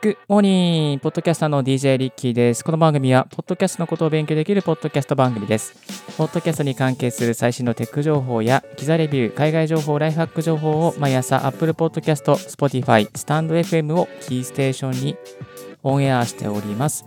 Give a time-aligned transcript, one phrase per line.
[0.00, 2.62] グモーニングポッドキャスターの DJ リッキーです。
[2.62, 5.74] この番組は、ポッドキャストのことを勉強できるポッドキャスト番組です。
[6.16, 15.16] ポッドキャストに関係する最新のテック情報や、機材レビュー、海外情報、ライフハック情報を毎朝 Apple Podcast、Spotify、スタンド FM をキーステーションに
[15.82, 17.04] オンエアしております。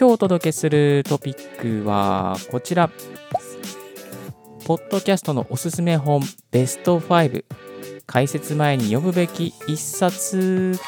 [0.00, 2.90] 今日お届けするトピックはこちら。
[4.64, 7.44] ポッドキャストのおすすめ本ベスト5
[8.06, 10.78] 解説前に読むべき一冊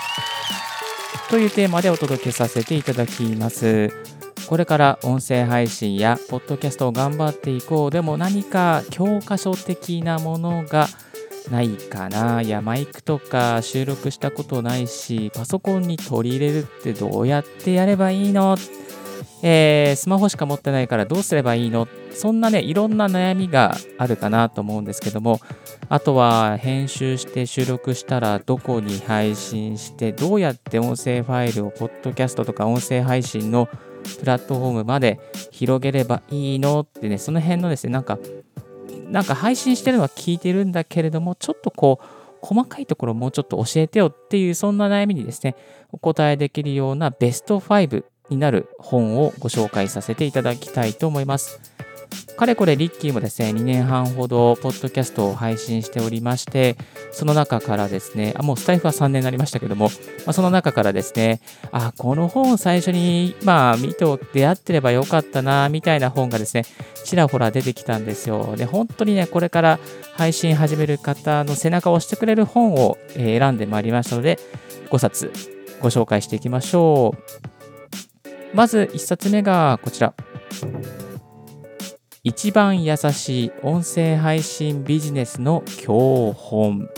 [1.29, 3.91] というテーマでお届けさせていただきます。
[4.49, 10.87] これから音声配信やポッドキャストを頑張っていこうでも何か教科書的なものが
[11.51, 18.57] ないかないやマイクとか収録したことないしパソコンに取り入れるってどうやってやればいいの？
[19.49, 21.87] えー、スマホしか持ってないからどうすればいいの？
[22.11, 25.41] そんなね、いろんな悩みがあるかなと思うんですけども、
[25.89, 33.69] あとは編集して収録したらどこに配信して、どうやって音声ファイルをポッドキャストとか音声配信の
[34.19, 35.21] プラットフォームまで
[35.53, 36.81] 広げればいいの？
[36.81, 38.19] ってね、その辺のですね、なんか、
[39.09, 42.05] なんか配信してるのは聞いてるんだけれども、ちょっとこう、
[42.43, 45.55] 細かいところもうちょっと教えてよっていう、そんな悩みにですね、
[45.93, 51.61] お答えできるようなベスト5になる本をご紹介させていただきたいと思います。
[52.37, 56.77] かれこれリッキーもですね、2年半ほどポッドキャストを配信しておりまして、
[57.11, 59.93] その中からですね、あもうスタイフは3年になりましたけども、ま
[60.29, 61.41] あ、その中からですね、
[61.73, 64.05] あ、この本を最初に、まあ、見て
[64.35, 66.65] 出会ってればよかったな、みたいな本がですね、
[67.05, 68.55] ちらほら出てきたんですよ。
[68.57, 69.79] で、本当にね、これから
[70.15, 74.39] 配信始める方の背中を押してくれる本を選んでまいりましたので、
[74.91, 75.33] 5冊
[75.81, 77.56] ご紹介していきましょう。
[78.57, 80.15] まず1冊目がこちら。
[82.25, 86.89] 一番優しい音声配信ビジネスの教本。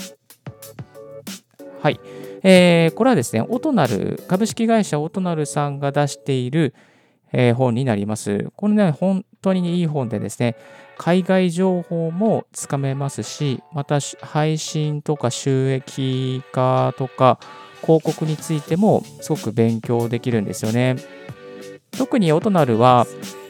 [1.83, 1.99] はい。
[2.45, 6.77] えー、これはですね、オトナル、株式会社オトナルさんが出している、
[7.33, 8.53] えー、本になります。
[8.55, 10.55] これね、本当にいい本でですね、
[10.97, 17.41] 海外情報もつかめますし、また配信とか収益化とか
[17.81, 20.95] 広告についてもすごく勉強できるんですよね。
[21.93, 23.07] 特にオトナルは、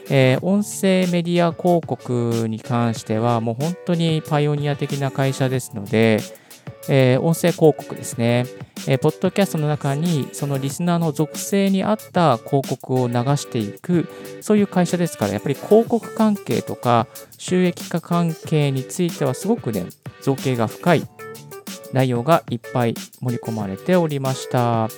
[0.09, 6.19] えー、音声メディア広告に関しては、もう本当にパイオニア的な会社ですので、
[6.87, 8.45] えー、音声広告ですね、
[8.87, 14.07] えー、ポッドキャストの中にそのリスナーの属性に合った広告を流していく、
[14.41, 17.07] そういう会社ですから、やっぱり広告関係とか
[17.37, 19.85] 収益化関係についてはすごくね、
[20.21, 21.07] 造形が深い
[21.93, 24.89] 内容がいっぱい盛り込まれておりました。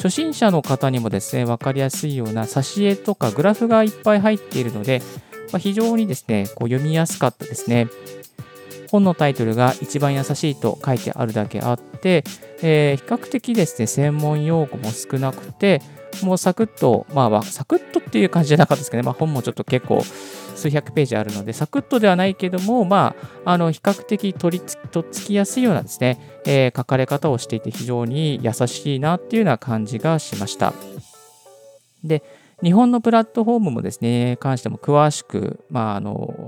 [0.00, 5.02] 初心者の方にもですね、分かりやすいような挿絵とかグラフがいっぱい入っているので、
[5.52, 7.86] まあ、非常にですね、こう読みやすかったですね。
[8.90, 12.24] 本のタイトルが一番優しいと書いてあるだけあって、
[12.62, 15.82] えー、比較的ですね、専門用語も少なくて、
[16.22, 20.02] もうサクッと、まあ、サクッとっていう感じじゃなかったですけどね、まあ、本もちょっと結構
[20.60, 30.72] 数百ページあるので、サクッとではないけども、まあ、あの比較的取りとっつきやすいようなですね、えー、書かれ方をしていて非常に優しいなっていうような感じがしました。
[32.04, 32.22] で、
[32.62, 36.39] 日本のプラットフォームもですね、関しても詳しく、まあ、あの、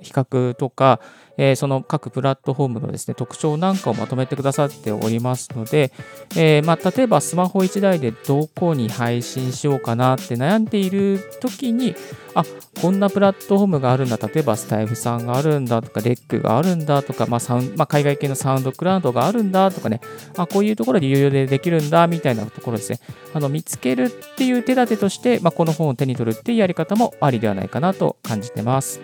[0.00, 1.00] 比較とか、
[1.38, 5.92] えー、その各プラットフォームのですね、特徴なんかをまとめてくださっておりますので、
[6.36, 11.94] えー、まあ、例えばスマホ1台でどこに配信しようかなって悩んでいる時に、
[12.34, 12.44] あ、
[12.80, 20.00] こんなプラットフォームがあるんだ、例えばスタイフさんがあるんだとか、レックがあるんだとか、まあサウンまあ、海外系のサウンドクラウドがあるんだとかね、
[20.36, 22.98] あ、こういうところで有料でできるんだみたいなところですね、
[23.32, 29.00] あの見つけるっていう手立てとして、まあ、この本を手に取るっていうやり方もありではないかなと感じてます。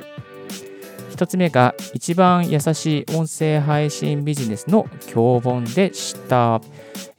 [1.14, 6.60] 1つ目が一番優しい音声配信ビジネスの教本でした。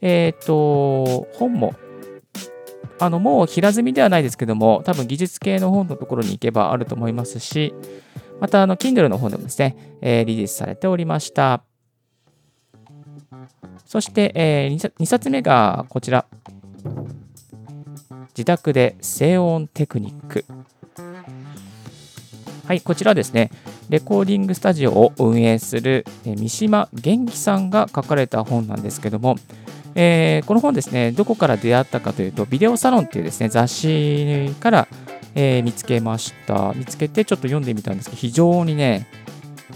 [0.02, 1.74] えっ、ー、と、本も、
[2.98, 7.72] あの、もう平積みではないですけども、多分技術系の本のところに行けばあると思いますし、
[8.38, 11.62] また、あの、Kindle の本でもですね、えー、リリースされておりました。
[13.86, 16.26] そして、えー、2冊目がこちら。
[18.36, 20.44] 自宅で静音テクニック。
[22.66, 23.52] はい、こちらですね、
[23.88, 29.36] レコーディングスタジオを運営する三島元気さんが書かれた本なんですけども、
[29.94, 34.88] えー、この本ですね、どこから出会ったかというと、ビデオサロンっていうですね、雑誌から、
[35.34, 36.72] えー、見つけました。
[36.74, 39.06] 見つけてちょっと読んでみたんですけど、非常にね、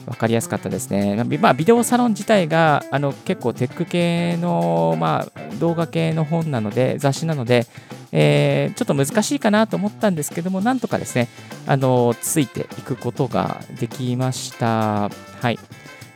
[0.06, 1.16] 分かりやすかったですね。
[1.40, 7.66] まあ、ビデオサロン自体があの結構テック系の、まあ、動画系の本なので、雑誌なので、
[8.12, 11.28] えー、ちょっと難しいかなと思ったんですけども、なんとかですね、
[11.66, 15.10] あのついていくことができました。
[15.40, 15.58] はい。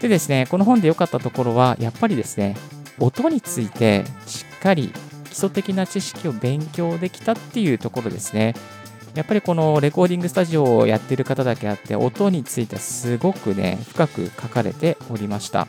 [0.01, 2.57] でですね、この本で良かったところは、やっぱりですね、
[2.99, 4.93] 音についてしっかり
[5.25, 8.55] 基礎的な知識を勉強できたっていうところですね。
[9.15, 15.69] やっぱりこのレコーディングスタジオをやってる方だけあって、音についてはすごくね、深く書かれておりました。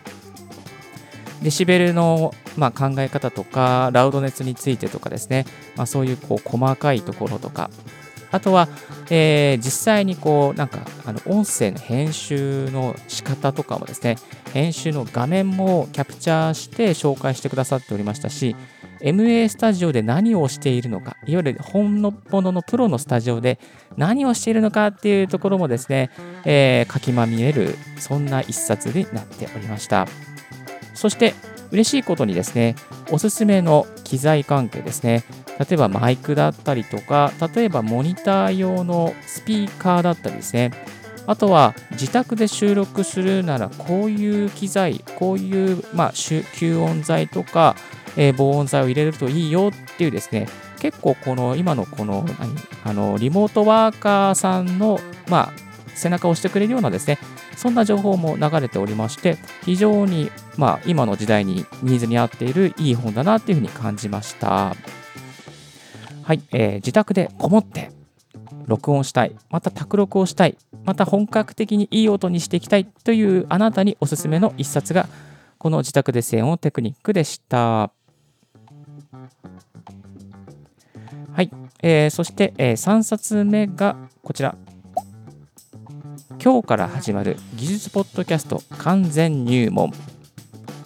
[1.42, 5.46] デシベルの、ま、考え方とか、ラウド熱についてとかですね、
[5.76, 7.70] まあ、そういうこう細かいところとか、
[8.32, 8.68] あとは、
[9.10, 14.18] えー、実際にこう、なんか、あの音声の編集の仕方とかもですね、
[14.54, 18.56] 編集の画面もキャプチャーして紹介してくださっておりましたし、
[19.02, 23.60] MA スタジオで何をしているのか、いわゆる本物のプロのスタジオで
[23.98, 26.10] 何をしているのかっていうところもですね、
[26.44, 30.08] えー、かきまみれる、そんな一冊になっておりました。
[30.95, 31.33] そして、
[31.71, 32.75] 嬉しいことにですね、
[33.12, 35.24] おすすめの機材関係ですね、
[35.59, 40.71] 例えばマイクだったりとか、例えばモニター用のスピーカーだったりですね、
[41.27, 47.75] あとは自宅で収録するならこういう機材、こういう、まあ、吸音材とか、
[48.15, 50.48] えー、防音材を入れるといいよっていうですね、
[50.80, 55.00] 結構この今のこの何あのリモートワーカーさんの、
[55.30, 55.53] まあ、
[55.95, 57.18] 背中を押してくれるようなですね、
[57.56, 64.75] そんな情報も流れておりまして、非常に、まあ、今の時代にニーズに合っているいい本だなっていうふうに感じました。
[66.24, 67.92] はい、えー、自宅でこもって
[68.66, 75.08] 録音したい、また卓録をしたい、また本格的にいい音にしていきたいというあなたにおすすめの一冊が、
[75.58, 77.92] この自宅で静音テクニックでした。
[81.34, 81.51] はい、
[81.84, 84.56] えー、そして、えー、3冊目がこちら。
[86.45, 89.92] 今日から始まる技術ポッドキャスト完全入門。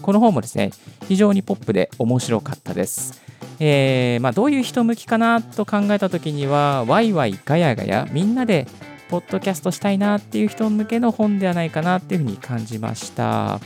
[0.01, 0.71] この本もですね、
[1.09, 3.21] 非常にポップで面白かったです。
[3.59, 8.67] えーまあ、どういう人向きかなと考えた時には、ワイワイガヤガヤ、みんなで
[9.09, 13.59] ポッドキャストしたいなっていう人向けの本ではないかなっていうふうに感じました。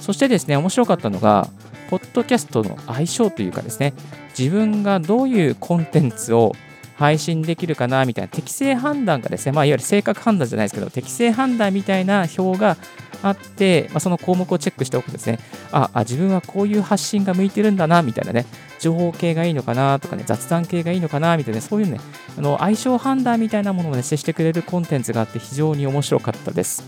[0.00, 1.46] そしてですね、面白かったのが、
[1.90, 3.94] ポッドキャストの相性というかですね、
[4.36, 6.56] 自分がどういうコンテンツを
[7.00, 12.76] 配信できるかなみたいな適正判断がですね、まあ、いわゆる性格判断じゃないですけど、適正判断みたいな表が
[13.22, 15.38] あって、まあ、その項目をチェックしておくとですね、
[15.72, 18.44] ああ、自分はこういう発信が向いてるんだなみたいなね、
[18.80, 21.98] 情報系がいいのかなとかね、雑談系がいいのかなみたいな、ねそういうね、
[22.36, 26.84] あの相性判断みたいなものをね、接してくれるコンテンツがあって非常に面白かったです。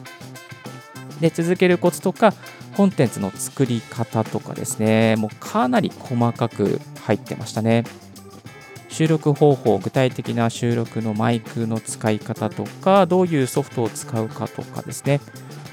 [1.23, 2.35] で、続けるコツとか、
[2.77, 7.85] コンテンツの作り方とかですね、もうかなり細かく入ってましたね。
[8.93, 15.21] 収録方法、具体的な収録のマイクの使い方とか、どういうソフトを使うかとかですね。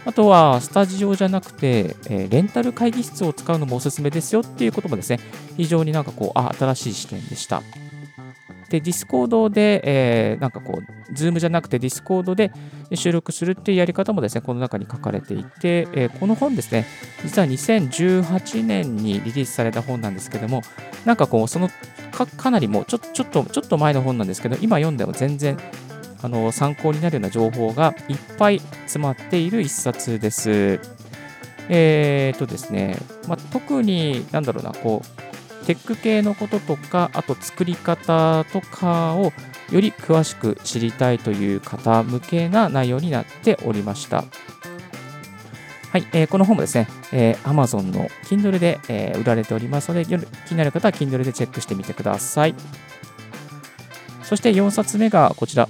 [0.06, 5.20] あとは、スタジオじゃなくて、え、レンタル会議室を使うのもおすすめですよっていうこともですね、
[5.58, 7.62] 非常になんかこう、あ、新しい視点でした。
[8.70, 12.52] で、 Discord で、えー、なんかこう、 Zoom じゃなくて Discord で
[12.94, 16.86] 収録するっていうやり方もですね、この中に書かれていて、えー、この本ですね、
[17.24, 20.62] 実は2018年にリリースされた本なんですけども、
[21.06, 21.70] なんかこう、その
[22.12, 25.58] かかなりもうちょちょっと、ちょっと前の本なんですけど、今読んでも全然
[26.22, 30.80] あの参考になるような情報がいっぱい詰まっている一冊です。
[31.70, 32.98] えー、とですね、
[33.28, 35.29] まあ、特に、なんだろうな、こう、
[35.66, 39.32] テック系のこととか、あと作り方とかを
[39.72, 44.24] より詳しく知りたいという方向けな内容になっておりました。
[45.92, 50.12] はい、えー、この本もですね、えー、Amazon の Kindle で、えー、売られておりますので、気
[50.52, 52.56] になる方は Kindle でチェックしてみてください。
[54.24, 55.68] そして4冊目がこちら。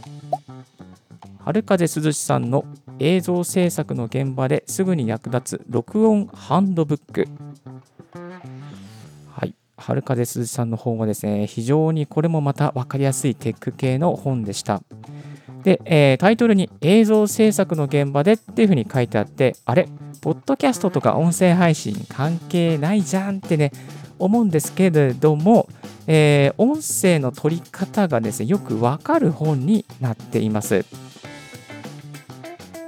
[1.46, 2.66] 春風涼しさんの
[3.00, 7.28] 映像制作の現場ですぐに役立つ録音ハンドブック。
[9.80, 14.82] 春風鈴さんの本はですね、非常にこれもまた分かりやすいテック系の本でした。
[15.64, 19.88] で、えー、タイトルに映像制作の現場でっていうふうに書いてあって、あれ、
[20.22, 23.72] ポッドキャストとか音声配信関係ないじゃんってね、
[24.20, 25.68] 思うんですけれども、
[26.08, 30.86] えー、音声の取り方がですね、よくわかる本になっています。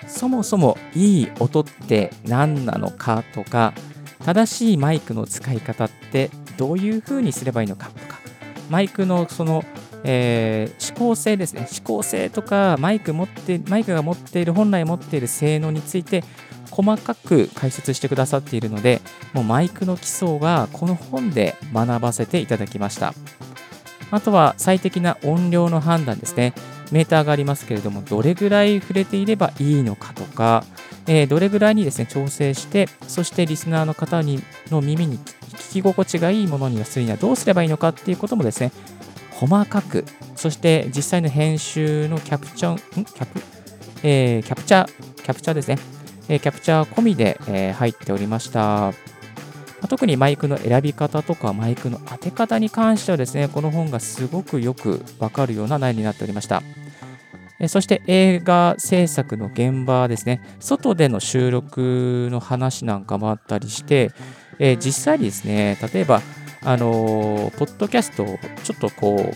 [0.07, 3.73] そもそもいい音って何なのかとか、
[4.23, 6.29] 正しいマイクの使い方って
[6.61, 8.19] どういうふうにすればいいのかとか、
[8.69, 9.65] マイクのその、
[10.03, 16.23] えー、指向性ですね、指向性とかマイク持ってマイクが持っている、本来持っている性能について
[16.69, 19.01] 細かく解説してくださっているので、
[19.33, 23.15] もうマイクの基礎がこの本で学ばせていただきました。
[24.11, 26.53] あとは最適な音量の判断ですね。
[26.91, 30.63] メーターがありますけれども、どれぐらい触れていればいいのかとか、
[31.07, 35.17] えー、どれぐらいにですね、調整して、そしてリスナーの方にの耳に
[35.71, 38.73] 聞き心地がいいものにするにはどうすればいいのかっていうこともですね、
[39.31, 40.03] 細かく、
[40.35, 43.05] そして実際の編集のキャプチャー、ん？
[43.05, 43.41] キャプ、
[44.03, 45.77] えー、キャプチャー、キャプチャーですね、
[46.27, 48.93] えー、キャプチャー込みで、えー、入っておりました。
[49.87, 56.61] 特にマイクの選び方とかマイクの当て方に関してはですね、この本がすごくよくわかるような内容になっておりました。
[57.67, 64.11] そして映画制作の現場ですね、外での収録の話なんかもあったりして、
[64.63, 66.21] え実際にですね、例えば、
[66.63, 69.33] あのポッドキャストをちょっとこ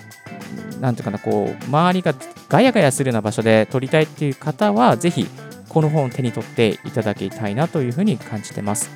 [0.77, 2.13] う、なんていうかな、こう、周りが
[2.47, 5.27] ガヤガヤするような場所で撮りたいっていう方は、ぜひ、
[5.67, 8.91] この本を手に取っていただきたいなというふうに感じてます。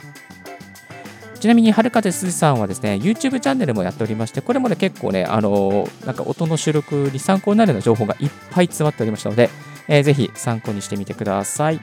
[1.39, 9.49] ちなみに、はるかですずさんはですね、YouTube チャンネルもやっておりまして、これもね、結構ね、あのなんか音の収録に参考になるような情報がいっぱい詰まっておりましたので、
[9.87, 11.79] えー、ぜひ参考にしてみてください。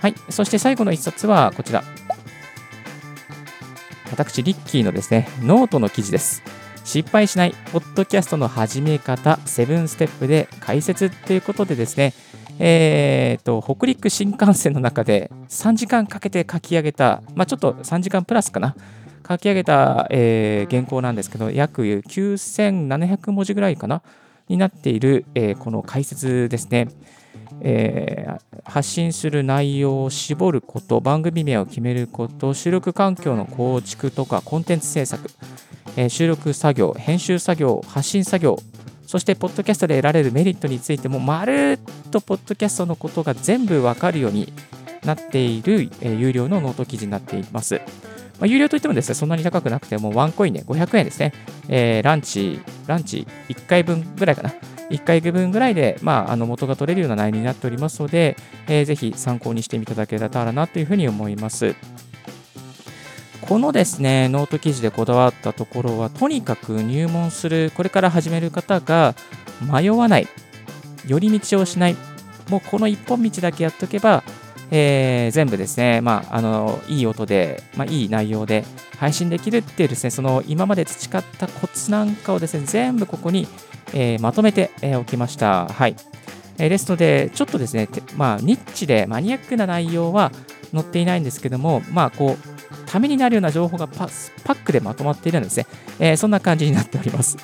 [0.00, 1.84] はい、そして最後の一冊はこちら。
[4.10, 6.42] 私、リッキーのですね、ノートの記事です。
[6.84, 12.14] 失敗しない、ポッドキャストの始め方、7ステップで解説ということでですね、
[12.58, 18.74] えーと、北陸新幹線の中で3時間かけて書き上げた、まあ、ちょっと3時間プラスかな、
[19.28, 24.02] 書き上げた、えー、原稿なんですけど、約9700文字ぐらいかな、
[24.48, 26.88] になっている、えー、この解説ですね。
[27.60, 35.30] えー、発信する内容を絞ること、番組名を決めること、収録環境の構築とかコンテンツ制作、
[35.96, 38.58] えー、収録作業、編集作業、発信作業、
[39.10, 44.52] そして、ポッドキャストで得られるメリットについても、まるっとポッドキャストのことが全部わかるように
[45.04, 47.80] なっている、えー、有料のノート記事になっています。
[48.38, 51.32] まあ、有料といってもですね、そんなに高くなくても、ワンコインで500円ですね。
[51.68, 54.54] えー、ランチ、ランチ1回分ぐらいかな。
[54.90, 58.36] 1回分ぐらいで、まあ、あの元が取れるような内容になっておりますので、
[58.68, 61.74] えー、ぜひ参考にしていただけたらなというふうに思います。
[63.40, 69.14] このですね、ノート記事でこだわったところは、とにかく入門する、これから始める方が
[69.60, 70.28] 迷わない、
[71.06, 71.96] 寄り道をしない、
[72.48, 74.22] もうこの一本道だけやっとけば、
[74.70, 78.64] えー、全部ですね、まあ、あのいい音で、まあ、いい内容で
[78.98, 83.48] 配信できるっていうですね、その今まで培ったコツなんかをですね、全部ここに
[83.94, 85.68] えー、まとめてえおきました。
[85.68, 85.96] はい。
[86.58, 90.30] え、ですので、ちょっとですね、まあ、ニッチでマニアックな内容は
[90.72, 95.66] 載っていないんですけども、まあ、こう、ためになるような情報がパックでまとまっているんですね。
[95.98, 97.36] えー、そんな感じになっております。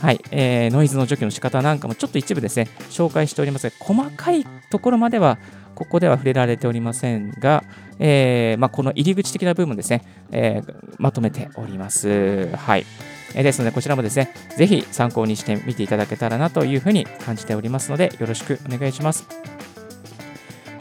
[0.00, 5.38] はい、えー、ノイズの除去の仕方なんかもちょっと一部ですね、紹介しておりますが、細かいところまでは、
[5.74, 7.64] ここでは触れられておりませんが、
[7.98, 12.48] えーまあ、この入り口的な部分ですね、えー、まとめております。
[12.56, 12.86] はい。
[13.34, 19.26] ですので、こちらもですね、ぜひ参考にしてみていただけたらなというふうに感じておりますので、よろしくお願いします。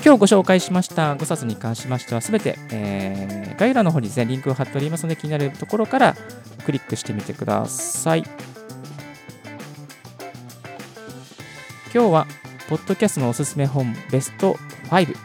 [0.04, 6.16] 今日ご紹介しました5冊に関しましては、すべて、えー、概要欄の方にですね、リンクを貼っておりますので、気になるところから
[6.66, 8.24] クリックしてみてください。
[11.94, 12.28] 今日は、
[12.68, 14.58] ポッドキャストのおすすめ本ベスト
[14.92, 15.16] 5、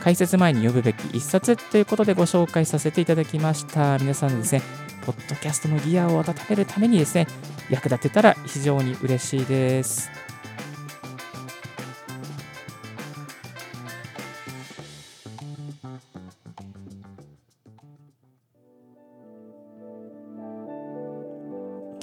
[0.00, 3.98] 解説前に読むべき1冊ということでご紹介させていただきました。
[3.98, 4.62] 皆さんですね、
[5.04, 7.26] ポッドキャストのギアを温めるためにですね、
[7.68, 10.10] 役立てたら非常に嬉しいです。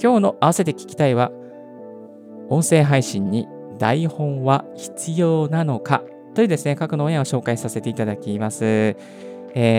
[0.00, 1.32] 今日の合わせて聞きたいは、
[2.50, 3.48] 音声配信に
[3.78, 6.02] 台本は必要なのか
[6.38, 8.64] というですね、過去のオンエアを紹介させていただきます。
[8.64, 8.94] え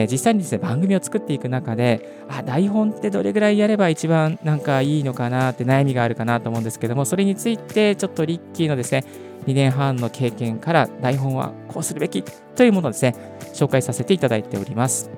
[0.10, 9.06] ー、実際にですね番組を作っていく中であ台本ってどれぐらいやれば一番なんかいいのかなって悩みがあるかなと思うんですけどもそれについてちょっとリッキーのですね
[9.46, 12.24] 2年半の経験から台本はこうするべき
[12.56, 13.16] というものをですね
[13.54, 15.12] 紹介させていただいております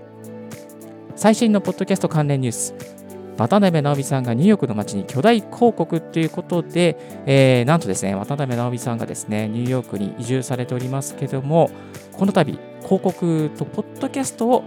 [1.15, 3.00] 最新のポッドキャスト関連ニュース
[3.41, 11.71] 渡辺直美さんがニューヨークの街に巨大広告ということで、えー、なんとですね渡辺直美さんがですねニューヨークに移住されておりますけども
[12.13, 14.63] この度広告とポッドキャストを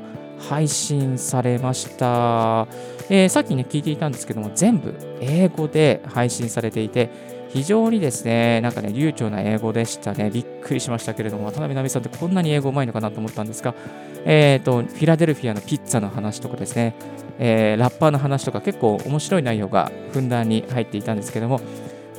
[0.48, 2.66] 配信されました、
[3.08, 10.28] えー、さっきね聞いていたんですけども全部英語で配信されていて非常にですね、なんかね、流暢な英語でしたね。
[10.28, 13.76] びっくりしましたけれども、渡辺奈美さんってこんなに英語うまいのかなと思ったんですが、
[14.24, 16.94] え、ー、と、フィラデルフィアのピッツァの話とかですね、
[17.38, 21.60] えー、ラッパーの話とか結構面白い内容がふんだんに入っていたんですけども、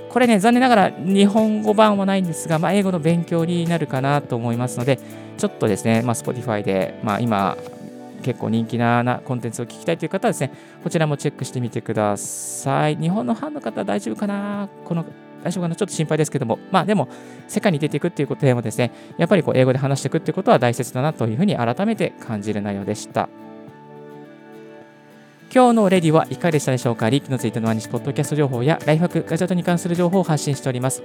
[0.10, 5.00] これね、残念ながら日本語版はないんですが、まあ、英語の勉強になるかなと思いますので、
[5.38, 7.58] ちょっとですね、まあ、Spotify で、まあ、今、
[8.24, 10.52] 結構人気ななコンテンツを聞きたいという方はですね、
[10.84, 12.96] こちらもチェックしてみてください。
[12.96, 14.68] 日本のファンの方大丈夫かな？
[14.84, 15.06] この
[15.46, 17.08] 大丈夫かなちょっと心配ですけども、まあでも、
[17.48, 23.30] 世界に出ていくっていうことでもですね、やっぱりこう英語で話していくっていうことは大切だなというふうに改めて感じる内容でした。
[25.54, 27.12] 今日のレディはいかがでしたでしょうか？
[27.12, 31.04] リークのツイートの毎日ポッドキャスト情報やライフハック、ガジェットに関する情報を発信しております。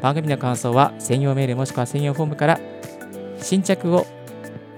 [0.00, 2.58] 番組の感想は専用メールもしくは専用フォームから
[3.38, 4.06] 新着を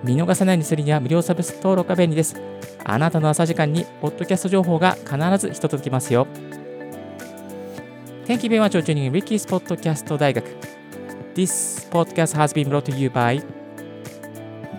[0.02, 2.40] 見逃さないようにするには無料サブス登録が便利です。
[2.85, 6.26] あなたの朝時間にポッドキャスト情報が必ず一つ届きますよ
[8.28, 10.44] Thank you very much for tuning in Ricky's Podcast 大学
[11.35, 13.42] This podcast has been brought to you by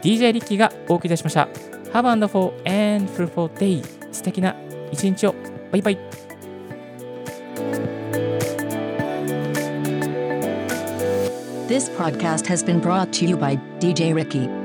[0.04, 1.48] DJ リッキーがお送りいたしました
[1.92, 4.56] Have a wonderful and fruitful day 素敵な
[4.92, 5.34] 一日を
[5.72, 5.98] バイバイ
[11.68, 14.59] This podcast has been brought to you by DJ Ricky.